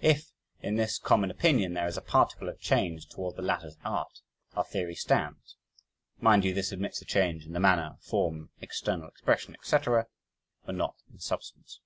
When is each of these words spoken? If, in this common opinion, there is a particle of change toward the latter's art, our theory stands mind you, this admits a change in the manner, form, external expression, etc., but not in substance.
If, 0.00 0.32
in 0.62 0.76
this 0.76 0.98
common 0.98 1.30
opinion, 1.30 1.74
there 1.74 1.86
is 1.86 1.98
a 1.98 2.00
particle 2.00 2.48
of 2.48 2.58
change 2.58 3.06
toward 3.10 3.36
the 3.36 3.42
latter's 3.42 3.76
art, 3.84 4.22
our 4.54 4.64
theory 4.64 4.94
stands 4.94 5.58
mind 6.18 6.46
you, 6.46 6.54
this 6.54 6.72
admits 6.72 7.02
a 7.02 7.04
change 7.04 7.44
in 7.44 7.52
the 7.52 7.60
manner, 7.60 7.98
form, 8.00 8.48
external 8.62 9.06
expression, 9.06 9.52
etc., 9.54 10.06
but 10.64 10.76
not 10.76 10.94
in 11.12 11.18
substance. 11.18 11.80